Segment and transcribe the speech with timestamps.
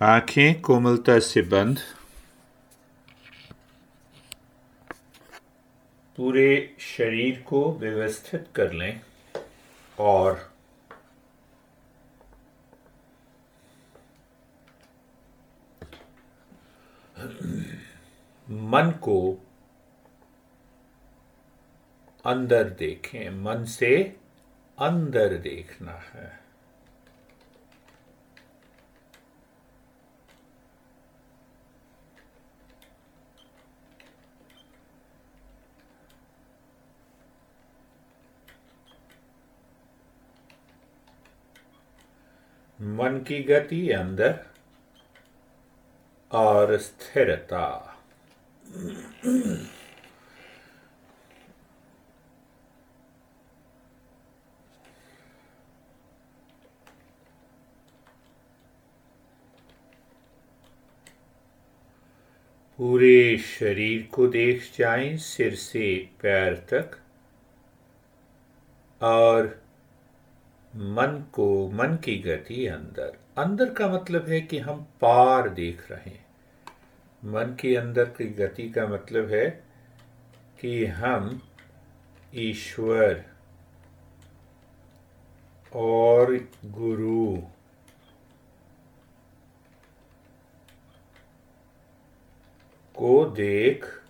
[0.00, 1.78] आँखें कोमलता से बंद
[6.18, 9.00] पूरे शरीर को व्यवस्थित कर लें
[9.98, 10.38] और
[18.48, 19.18] मन को
[22.24, 23.96] अंदर देखें मन से
[24.78, 26.37] अंदर देखना है
[42.80, 44.38] मन की गति अंदर
[46.32, 47.94] और स्थिरता।
[62.78, 66.98] पूरे शरीर को देख जाएँ सिर से पैर तक
[69.02, 69.67] और
[70.78, 76.10] मन को, मन की गति अंदर। अंदर का मतलब है कि हम पार देख रहे
[76.10, 76.26] हैं।
[77.24, 79.64] मन के अंदर की गति का मतलब है
[80.60, 81.42] कि हम
[82.34, 83.24] ईश्वर
[85.74, 87.42] और गुरु
[92.94, 94.02] को देख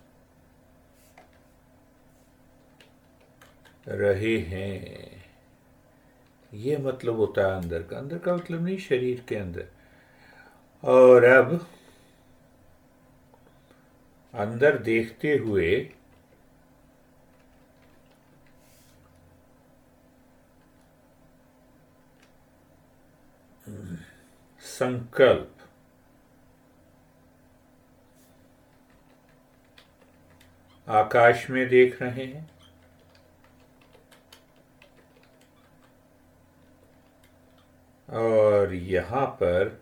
[3.87, 5.18] रहे हैं।
[6.53, 9.67] ये मतलब होता है अंदर का। अंदर का मतलब नहीं, शरीर के अंदर।
[10.83, 11.67] और अब
[14.33, 15.91] अंदर देखते हुए
[24.61, 25.55] संकल्प।
[30.87, 32.58] आकाश में देख रहे हैं।
[38.13, 39.81] और यहाँ पर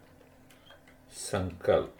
[1.12, 1.94] संकल्प।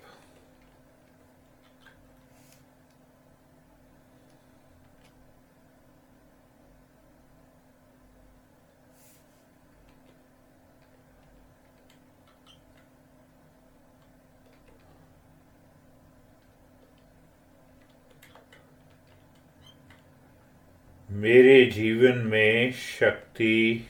[21.10, 23.88] मेरे जीवन में शक्ति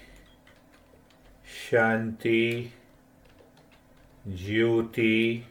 [1.72, 2.74] शांति
[4.28, 5.48] ज्योति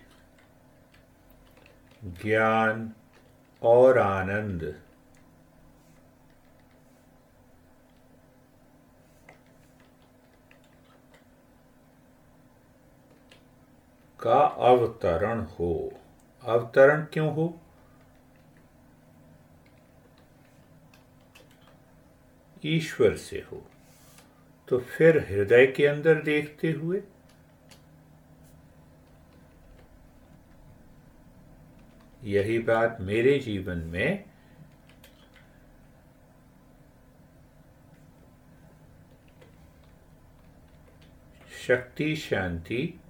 [2.05, 2.93] ज्ञान
[3.63, 4.83] और आनंद।
[14.21, 15.93] का अवतरण हो?
[16.43, 17.61] अवतरण क्यों हो?
[22.65, 23.71] ईश्वर से हो।
[24.69, 27.03] तो फिर हृदय के अंदर देखते हुए
[32.25, 34.25] यही बात मेरे जीवन में
[41.67, 43.01] शक्ति शांति,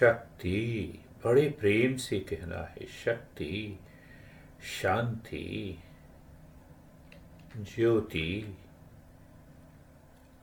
[0.00, 3.78] शक्ति, बड़े प्रेम से कहना है, शक्ति,
[4.82, 5.78] शांति,
[7.56, 8.56] ज्योति।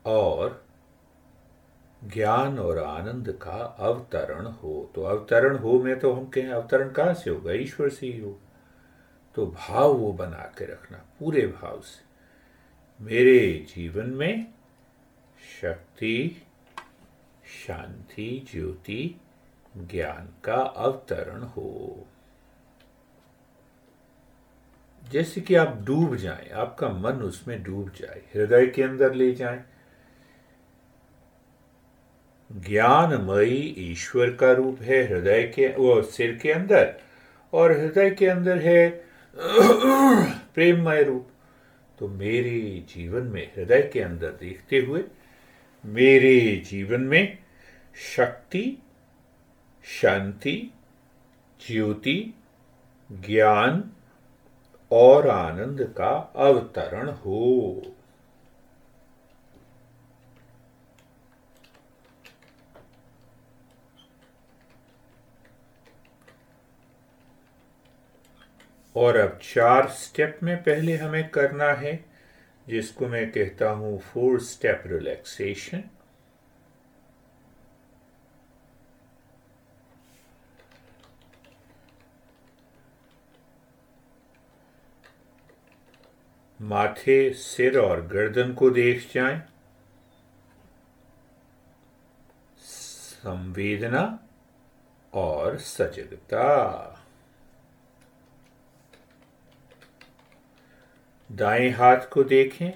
[0.08, 0.64] और
[2.02, 7.14] ज्ञान और आनंद का अवतरण हो तो अवतरण हो में तो हम कहें, अवतरण कहाँ
[7.14, 7.52] से होगा?
[7.52, 8.38] ईश्वर से ही हो
[9.36, 12.06] तो भाव वो बना के रखना, पूरे भाव से।
[13.00, 14.46] मेरे जीवन में
[15.60, 16.42] शक्ति,
[17.66, 19.14] शांति, ज्योति,
[19.76, 22.06] ज्ञान का अवतरण हो।
[25.02, 29.64] जैसे कि आप डूब जाएँ, आपका मन उसमें डूब जाए, हृदय के अंदर ले जाएँ
[32.52, 36.94] ज्ञानमयी ईश्वर का रूप है हृदय के, वो सिर के अंदर,
[37.52, 39.04] और हृदय के अंदर है
[40.54, 41.28] प्रेममय रूप।
[41.98, 45.04] तो मेरे जीवन में, हृदय के अंदर देखते हुए,
[45.86, 47.38] मेरे जीवन में
[48.16, 48.78] शक्ति,
[50.00, 50.70] शांति,
[51.66, 52.34] ज्योति,
[53.12, 53.84] ज्ञान
[54.92, 57.82] और आनंद का अवतरण हो।
[68.98, 72.04] और अब चार स्टेप में पहले हमें करना है,
[72.68, 75.84] जिसको मैं कहता हूँ फोर स्टेप रिलैक्सेशन
[86.60, 89.40] माथे, सिर और गर्दन को देख जाएँ।
[92.58, 94.18] संवेदना
[95.12, 96.97] और सजगता।
[101.32, 102.70] दाएँ हाथ को देखें।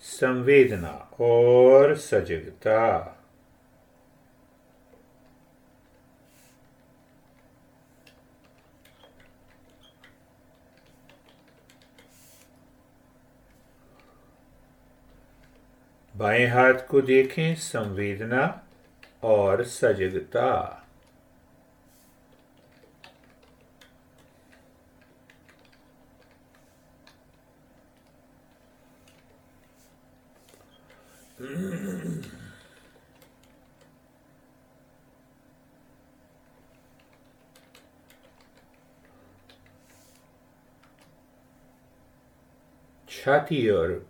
[0.00, 3.10] संवेदना और सजगता।
[16.16, 18.66] बाएँ हाथ को देखें संवेदना
[19.22, 20.83] और सजगता।
[43.34, 44.06] छाती और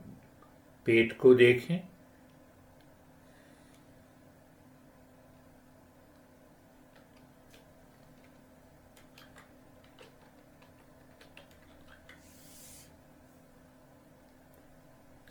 [0.84, 1.80] पेट को देखें।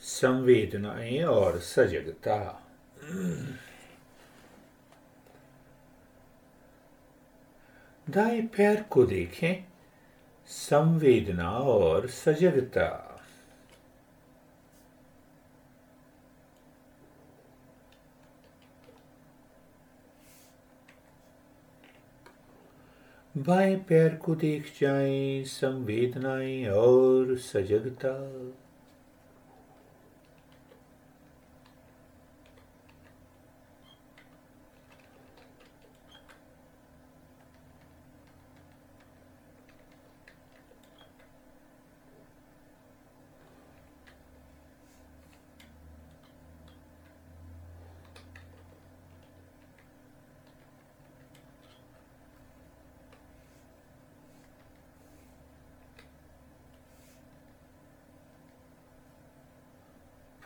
[0.02, 2.38] संवेदनाएँ और सजगता।
[8.10, 9.66] दाएँ पैर को देखें।
[10.48, 13.10] संवेदना और सजगता।
[23.38, 28.12] बाएँ पैर को देख जाएँ संवेदनाएँ और सजगता।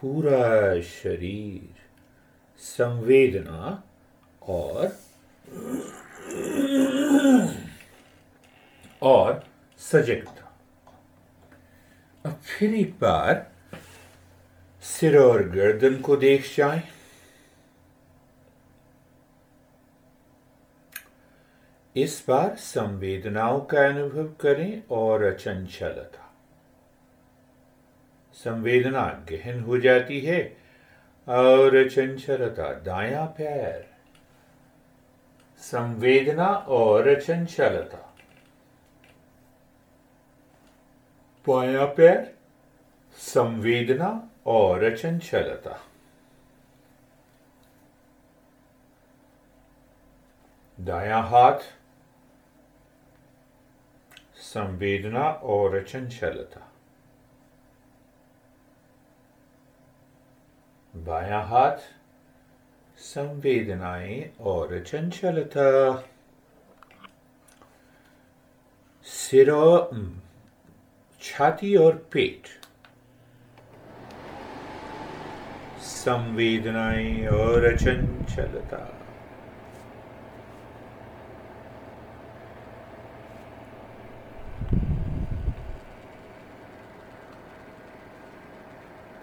[0.01, 1.75] पूरा शरीर
[2.57, 3.83] संवेदना
[4.41, 4.97] और
[9.01, 9.43] और
[9.77, 10.59] सजगता।
[12.25, 13.51] अब फिर एक बार
[14.81, 16.83] सिर और गर्दन को देख जाए।
[21.95, 26.26] इस बार संवेदनाओं का अनुभव करें और अचंचलता
[28.43, 30.41] संवेदना गहन हो जाती है
[31.27, 33.85] और चंचलता दाया पैर
[35.57, 37.97] संवेदना और चंचलता।
[41.47, 42.35] पाया पैर
[43.17, 45.79] संवेदना और चंचलता।
[50.79, 51.59] दाया हाथ,
[54.35, 56.71] संवेदना और चंचलता।
[61.05, 61.77] बाया हाथ
[62.99, 65.69] संवेदनाएँ और चंचलता
[69.05, 69.51] सिर
[71.21, 72.47] छाती और पेट
[75.81, 78.77] संवेदनाएँ और चंचलता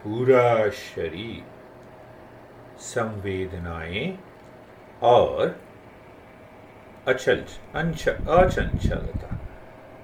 [0.04, 1.53] पूरा शरीर
[2.84, 4.18] संवेदनाएँ
[5.02, 5.60] और
[7.08, 9.38] अचल अचंचलता।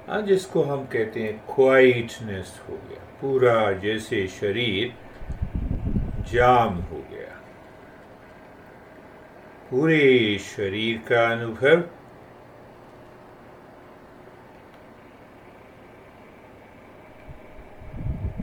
[0.09, 4.95] हाँ, जिसको हम कहते हैं क्वाइटनेस हो गया। पूरा जैसे शरीर
[6.33, 7.39] जाम हो गया।
[9.71, 11.83] पूरे शरीर का अनुभव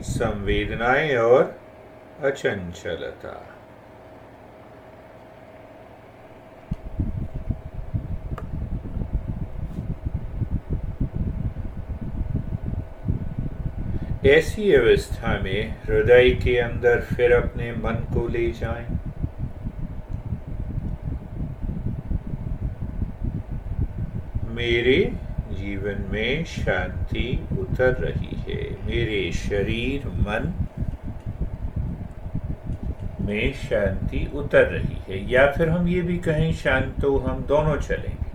[0.02, 1.60] संवेदनाएँ और
[2.22, 3.57] अचंचलता।
[14.28, 18.86] ऐसी अवस्था में हृदय के अंदर फिर अपने मन को ले जाएँ।
[24.50, 25.12] मेरे
[25.50, 30.52] जीवन में शांति उतर रही है। मेरे शरीर, मन
[33.20, 37.76] में शांति उतर रही है। या फिर हम ये भी कहें, शांत तो हम दोनों
[37.76, 38.27] चलेंगे।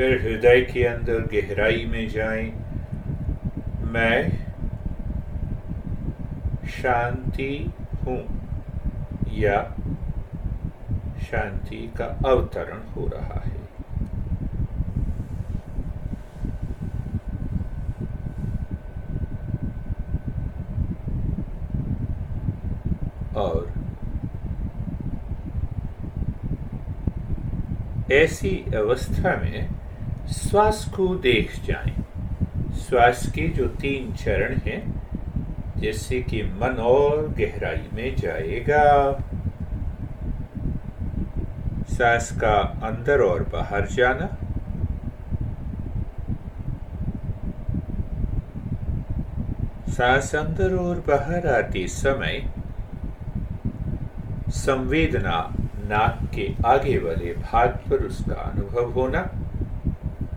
[0.00, 2.52] फिर हृदय के अंदर गहराई में जाएँ।
[3.86, 4.30] मैं
[6.68, 7.70] शांति
[8.04, 8.20] हूँ,
[9.32, 9.58] या
[11.22, 13.60] शांति का अवतरण हो रहा है।
[23.36, 23.68] और
[28.12, 29.80] ऐसी अवस्था में
[30.32, 32.04] श्वास को देख जाएँ।
[32.74, 35.02] श्वास के जो तीन चरण हैं,
[35.76, 39.12] जैसे कि मन और गहराई में जाएगा।
[41.90, 44.28] सांस का अंदर और बाहर जाना।
[49.88, 52.52] सांस अंदर और बाहर आते समय
[54.48, 55.52] संवेदना
[55.88, 59.39] नाक के आगे वाले भाग पर उसका अनुभव होना।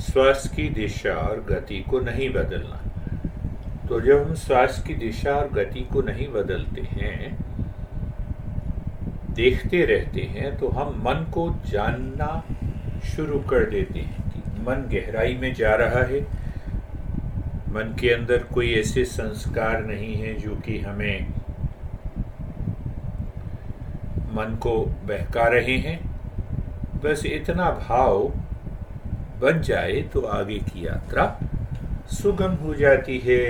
[0.00, 2.80] श्वास की दिशा और गति को नहीं बदलना।
[3.88, 7.36] तो जब हम श्वास की दिशा और गति को नहीं बदलते हैं,
[9.30, 12.42] देखते रहते हैं तो हम मन को जानना
[13.06, 16.20] शुरू कर देते हैं कि मन गहराई में जा रहा है।
[17.70, 21.28] मन के अंदर कोई ऐसे संस्कार नहीं है जो कि हमें
[24.34, 25.98] मन को बहका रहे हैं।
[27.04, 28.32] बस इतना भाव
[29.40, 31.24] बन जाए तो आगे की यात्रा
[32.12, 33.44] सुगम हो जाती है।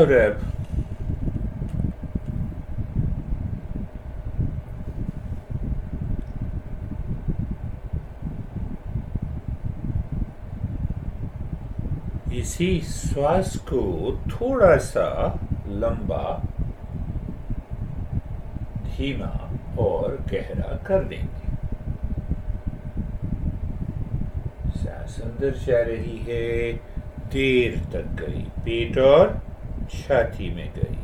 [0.00, 0.40] और
[12.32, 15.38] इसी श्वास को थोड़ा सा
[15.68, 16.42] लंबा
[18.84, 21.46] धीमा और गहरा कर देंगे।
[24.78, 26.72] सांस अंदर जा रही है?
[27.32, 29.49] देर तक गई, पेट और
[30.10, 30.96] छाती में गई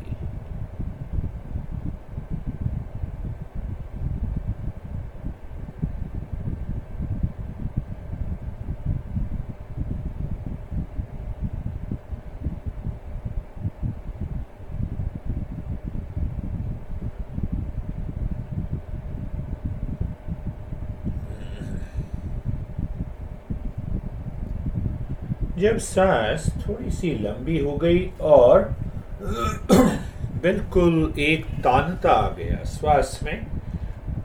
[25.59, 28.75] जब सांस थोड़ी सी लंबी हो गई और
[29.17, 33.45] बिल्कुल एक तानता आ गया। श्वास में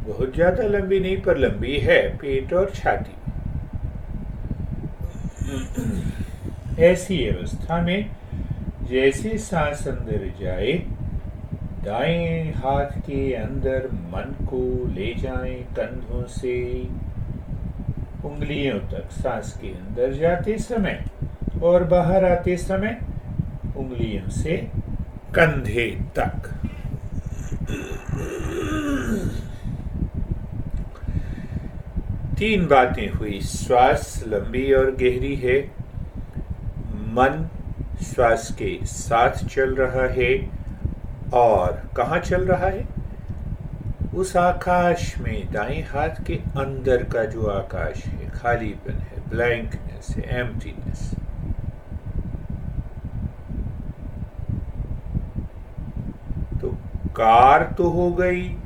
[0.06, 3.14] बहुत ज़्यादा लंबी नहीं, पर लंबी है, पेट और छाती।
[6.82, 8.10] ऐसी अवस्था में
[8.90, 10.72] जैसे सांस अंदर जाए,
[11.84, 14.62] दाएँ हाथ के अंदर मन को
[14.94, 16.58] ले जाएँ, कंधों से।
[18.24, 21.04] उंगलियों तक सांस के अंदर जाते समय
[21.62, 22.98] और बाहर आते समय
[23.76, 24.56] उंगलियों से
[25.38, 26.48] कंधे तक।
[32.38, 35.62] तीन बातें हुई। श्वास लंबी और गहरी है।
[36.92, 37.48] मन
[38.02, 40.50] श्वास के साथ चल रहा है।
[41.32, 42.88] और कहा चल रहा है?
[44.14, 50.40] उस आकाश में, दाएँ हाथ के अंदर का जो आकाश है खालीपन है ब्लैंकनेस है।
[50.40, 51.21] एम्प्टीनेस तो
[57.22, 58.56] कार तो हो गई।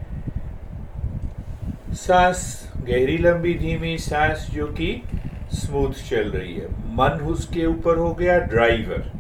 [1.93, 5.03] सांस, गहरी लंबी धीमी सांस जो कि
[5.53, 9.11] स्मूथ चल रही है। मन उसके ऊपर हो गया ड्राइवर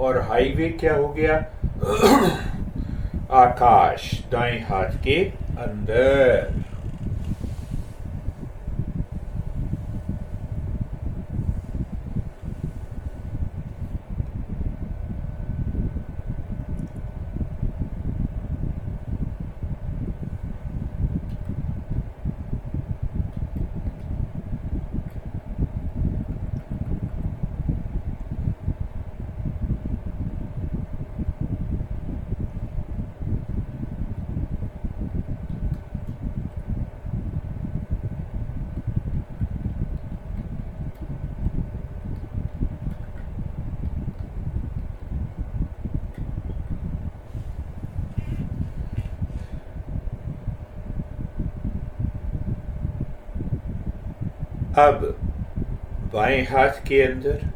[0.00, 1.38] और हाईवे क्या हो गया?
[3.30, 5.24] आकाश, दाएँ हाथ के
[5.58, 6.52] अंदर।
[54.82, 55.02] अब
[56.12, 57.50] बाएँ हाथ के अंदर।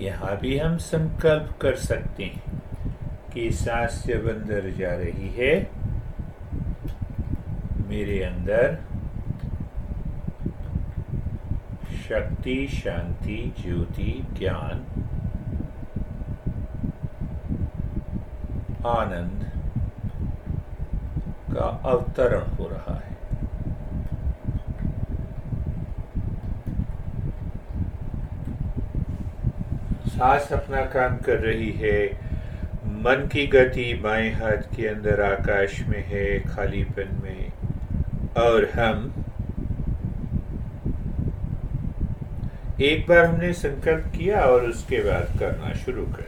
[0.00, 2.60] यहाँ भी हम संकल्प कर सकते हैं
[3.32, 5.54] कि सांस जब अंदर जा रही है,
[7.88, 8.78] मेरे अंदर
[12.08, 14.84] शक्ति, शांति, ज्योति, ज्ञान,
[18.86, 19.44] आनंद
[21.56, 23.18] का अवतरण हो रहा है।
[30.08, 32.06] सांस अपना काम कर रही है,
[32.84, 37.52] मन की गति बाएँ हाथ के अंदर आकाश में है खालीपन में।
[38.36, 39.24] और हम
[42.80, 46.26] एक बार हमने संकल्प किया और उसके बाद करना शुरू कर।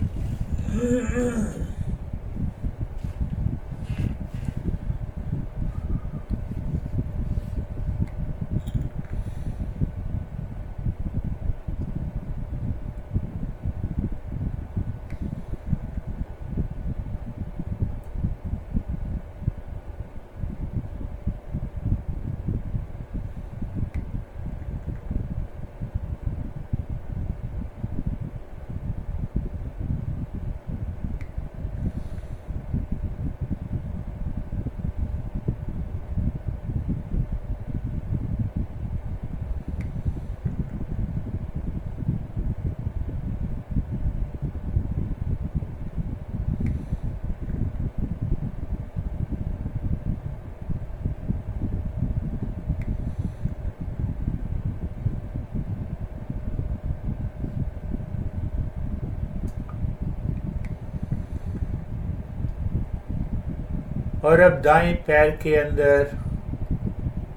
[64.31, 66.11] और अब दाएँ पैर के अंदर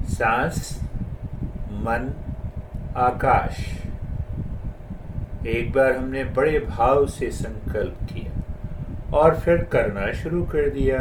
[0.04, 0.82] सांस,
[1.86, 2.10] मन,
[2.98, 3.60] आकाश।
[5.48, 11.00] एक बार हमने बड़े भाव से संकल्प किया और फिर करना शुरू कर दिया।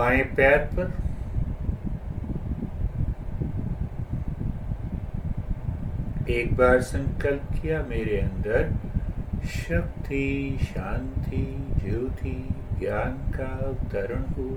[0.00, 0.92] बाएँ पैर पर।
[6.32, 8.72] एक बार संकल्प किया मेरे अंदर,
[9.58, 11.44] शक्ति, शांति,
[11.78, 12.36] ज्योति,
[12.78, 14.50] ज्ञान का अवतरण हो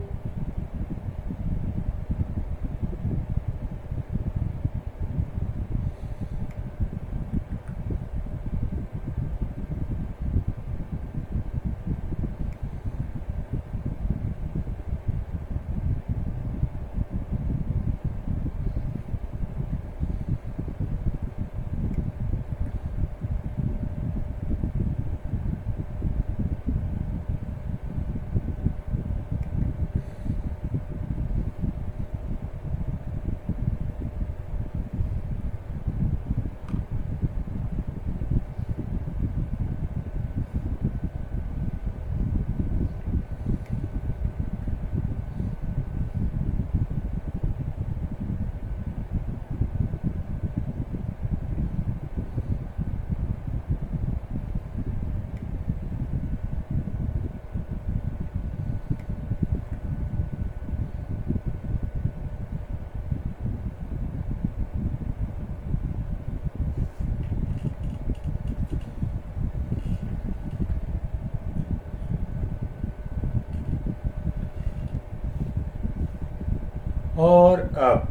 [77.24, 78.08] और अब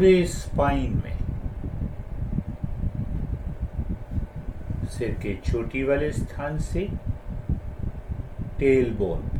[0.00, 1.16] पूरे स्पाइन में।
[4.88, 6.86] सिर के चोटी वाले स्थान से
[8.58, 9.39] tail bone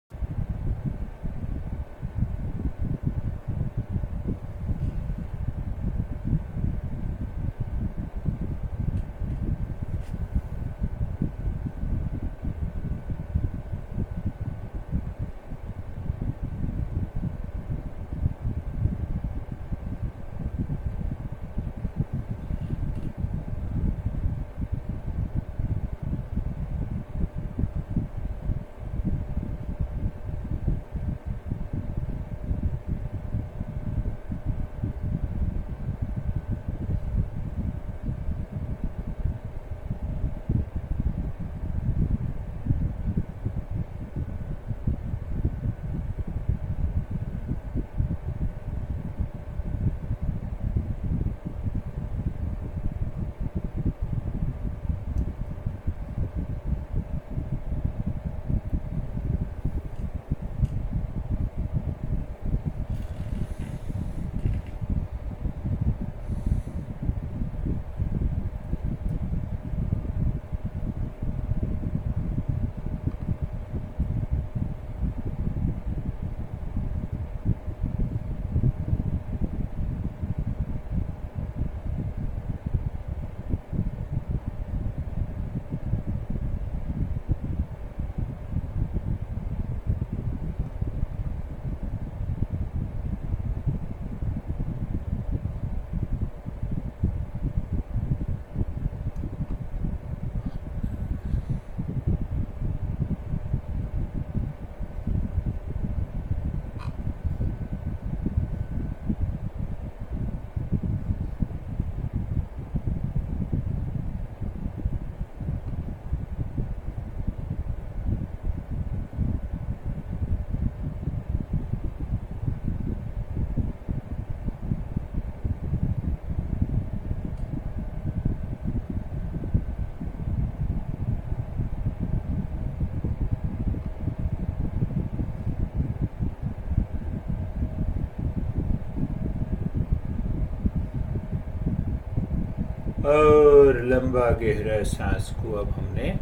[143.05, 146.13] और लंबा गहरा सांस को अब हमने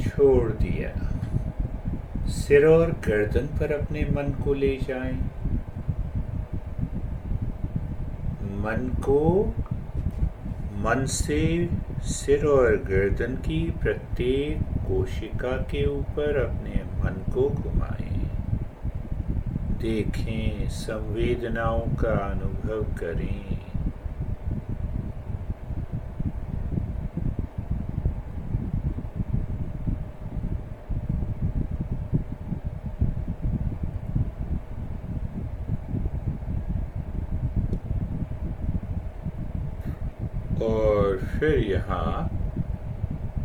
[0.00, 0.90] छोड़ दिया।
[2.30, 5.14] सिर और गर्दन पर अपने मन को ले जाएँ।
[8.64, 9.22] मन को
[10.84, 11.40] मन से
[12.04, 18.04] सिर और गर्दन की प्रत्येक कोशिका के ऊपर अपने मन को घुमाएँ।
[19.82, 23.44] देखें संवेदनाओं का अनुभव करें
[40.62, 42.28] और फिर यहाँ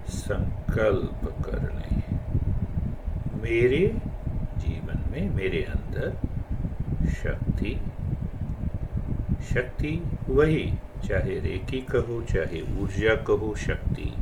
[0.08, 2.02] संकल्प कर लें
[3.42, 4.02] मेरे
[4.58, 6.10] जीवन में, मेरे अंदर
[7.10, 7.80] शक्ति
[9.42, 10.74] शक्ति वही,
[11.08, 14.14] चाहे रेकी कहो, चाहे ऊर्जा कहो, शक्ति।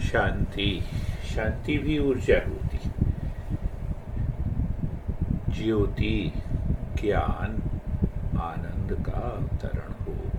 [0.00, 0.80] शांति
[1.34, 2.90] शांति भी ऊर्जा होती।
[5.52, 6.32] ज्योति,
[7.00, 7.52] ज्ञान,
[8.40, 10.30] आनंद का अवतरण हो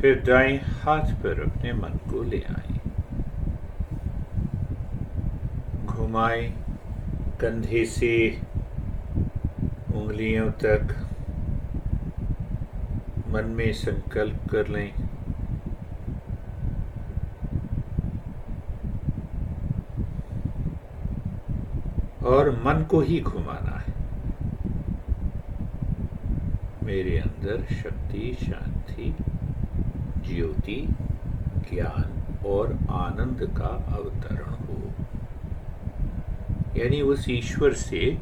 [0.00, 2.78] फिर दाएँ हाथ पर अपने मन को ले आए
[5.86, 6.42] घुमाए
[7.40, 8.10] कंधे से
[9.94, 10.94] उंगलियों तक
[13.28, 14.92] मन में संकल्प कर लें
[22.24, 23.96] और मन को ही घुमाना है
[26.84, 29.14] मेरे अंदर शक्ति शांति
[30.28, 30.76] ज्योति,
[31.70, 34.78] ज्ञान और आनंद का अवतरण हो।
[36.76, 38.16] यानी उस ईश्वर से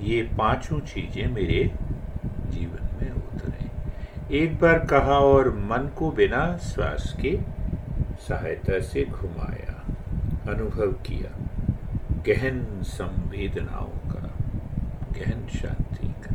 [0.00, 1.62] ये पाँचों चीज़ें मेरे
[2.50, 7.36] जीवन में उतरे एक बार कहा और मन को बिना श्वास के
[8.28, 9.80] सहायता से घुमाया,
[10.52, 11.32] अनुभव किया,
[12.26, 14.30] गहन संवेदनाओं का,
[15.12, 16.32] गहन शांति का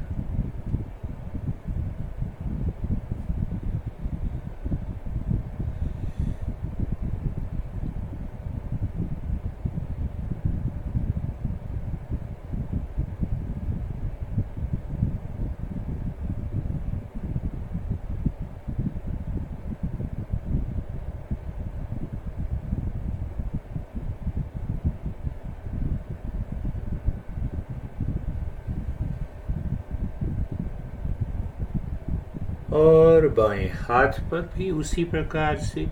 [32.71, 33.67] और बाएँ
[34.09, 35.87] हाथ पर भी उसी प्रकार से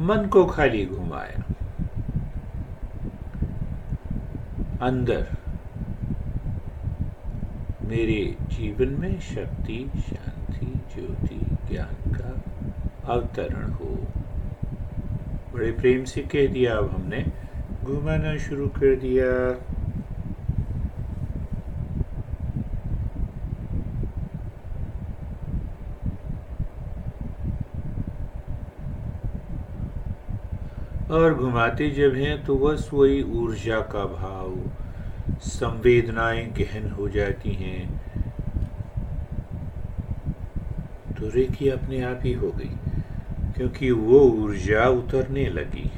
[0.00, 1.54] मन को खाली घुमाया।
[4.82, 5.26] अंदर
[7.84, 11.40] मेरे जीवन में शक्ति, शांति, ज्योति,
[11.72, 12.40] ज्ञान का
[13.12, 14.06] अवतरण हो।
[15.54, 17.24] बड़े प्रेम से कह दिया अब हमने,
[17.84, 19.26] घुमाना शुरू कर दिया।
[31.16, 34.54] और घुमाते जब हैं तो बस वही ऊर्जा का भाव,
[35.40, 37.84] संवेदनाएँ गहन हो जाती हैं।
[41.14, 42.74] तो रेखी अपने आप ही हो गई,
[43.56, 45.90] क्योंकि वो ऊर्जा उतरने लगी।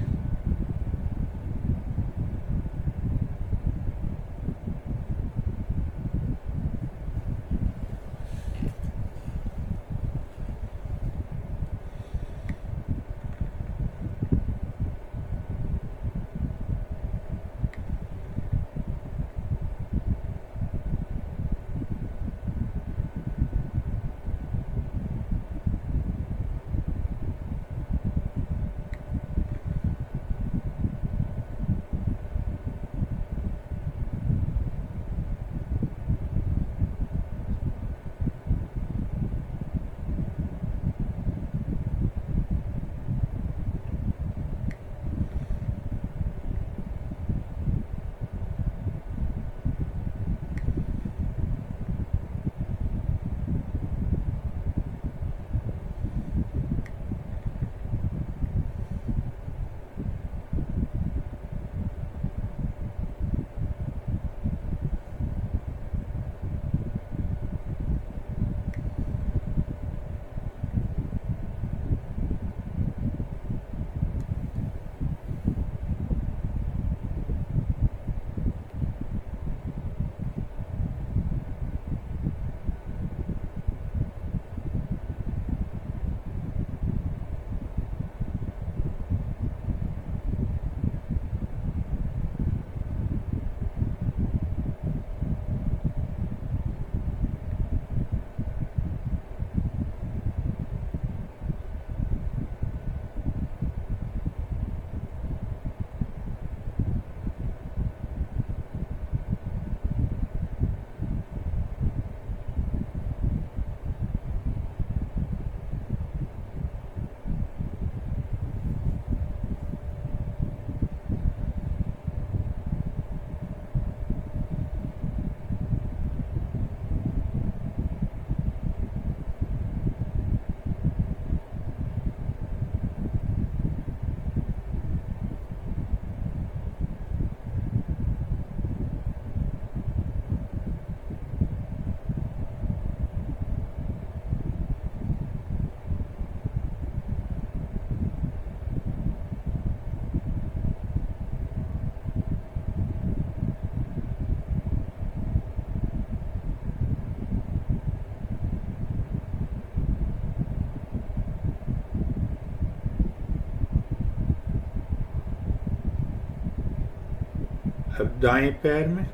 [168.01, 169.07] अब दाएँ पैर में।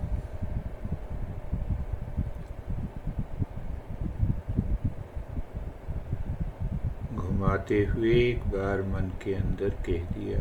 [7.14, 10.40] घुमाते हुए एक बार मन के अंदर कह दिया,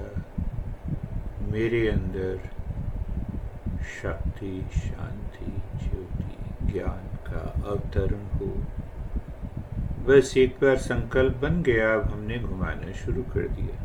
[1.52, 2.50] मेरे अंदर
[4.02, 5.52] शक्ति, शांति,
[5.84, 8.52] ज्योति, ज्ञान का अवतरण हो।
[10.06, 13.83] बस एक बार संकल्प बन गया, अब हमने घुमाना शुरू कर दिया।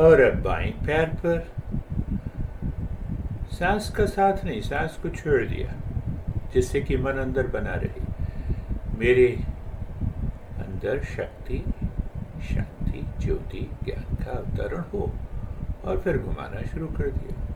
[0.00, 1.38] और अब बाई पैर पर
[3.52, 5.74] सांस का साथ नहीं सांस को छोड़ दिया
[6.54, 9.26] जिससे कि मन अंदर बना रहे मेरे
[10.60, 11.58] अंदर शक्ति
[12.48, 15.10] शांति ज्योति ज्ञान का अवतरण हो
[15.84, 17.47] और फिर घुमाना शुरू कर दिया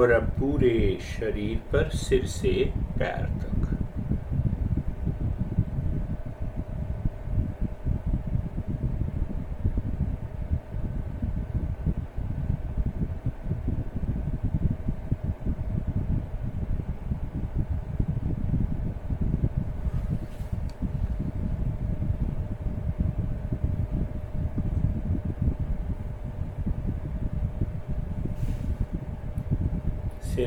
[0.00, 2.52] और अब पूरे शरीर पर सिर से
[2.98, 3.29] पैर।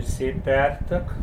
[0.02, 0.38] तक
[0.90, 1.23] सिर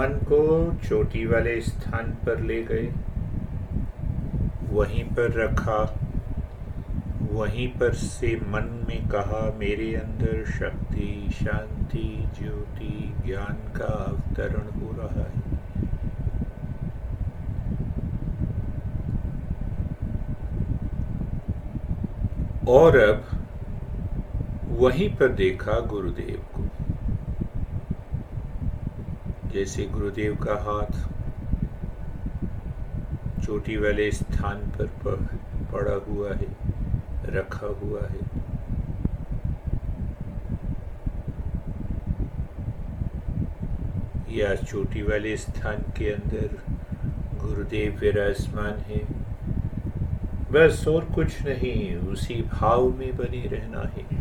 [0.00, 2.92] मन को चोटी वाले स्थान पर ले गए।
[4.70, 5.94] वहीं पर रखा।
[7.32, 14.96] वहीं पर से मन में कहा, मेरे अंदर शक्ति, शांति, ज्योति, ज्ञान का अवतरण हो
[14.98, 15.40] रहा है।
[22.68, 23.24] और अब
[24.68, 26.66] वहीं पर देखा गुरुदेव को
[29.54, 30.92] जैसे गुरुदेव का हाथ
[33.42, 35.16] चोटी वाले स्थान पर
[35.72, 36.46] पड़ा हुआ है,
[37.24, 38.40] रखा हुआ है।
[44.36, 46.48] या चोटी वाले स्थान के अंदर
[47.38, 48.98] गुरुदेव विराजमान है।
[50.52, 54.19] बस और कुछ नहीं, उसी भाव में बने रहना है।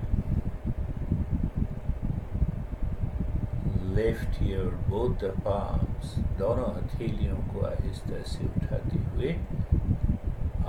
[3.97, 6.07] Lift your both the palms,
[6.39, 9.31] दोनों हथेलियों को आहिस्ता से उठाते हुए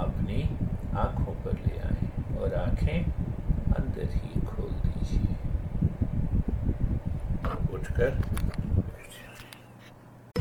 [0.03, 0.41] अपनी
[1.03, 2.03] आँखों पर ले आए
[2.39, 2.99] और आँखें
[3.80, 4.26] अंदर ही